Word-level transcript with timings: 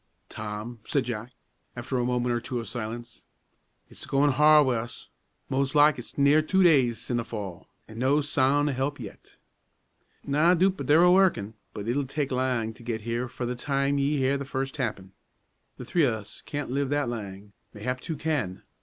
"Tom," 0.29 0.79
said 0.83 1.03
Jack, 1.03 1.31
after 1.75 1.95
a 1.95 2.03
moment 2.03 2.33
or 2.33 2.41
two 2.41 2.59
of 2.59 2.67
silence, 2.67 3.23
"it's 3.87 4.03
a 4.05 4.07
goin' 4.07 4.31
hard 4.31 4.65
wi' 4.65 4.73
us. 4.77 5.09
Mos' 5.47 5.75
like 5.75 5.99
it's 5.99 6.17
near 6.17 6.41
two 6.41 6.63
days 6.63 6.97
sin' 6.97 7.17
the 7.17 7.23
fall, 7.23 7.67
an' 7.87 7.99
no 7.99 8.19
soun' 8.19 8.67
o' 8.67 8.71
help 8.71 8.99
yet. 8.99 9.37
Na 10.25 10.55
doot 10.55 10.75
but 10.75 10.87
they're 10.87 11.03
a 11.03 11.11
workin', 11.11 11.53
but 11.71 11.87
it'll 11.87 12.07
tak' 12.07 12.31
lang 12.31 12.73
to 12.73 12.81
get 12.81 13.01
here 13.01 13.27
fra 13.27 13.45
the 13.45 13.53
time 13.53 13.99
ye 13.99 14.17
hear 14.17 14.37
the 14.39 14.43
first 14.43 14.73
tappin'. 14.73 15.11
The 15.77 15.85
three 15.85 16.07
o' 16.07 16.13
us 16.15 16.41
can't 16.47 16.71
live 16.71 16.89
that 16.89 17.07
lang; 17.07 17.53
mayhap 17.71 17.99
two 17.99 18.15
can. 18.17 18.63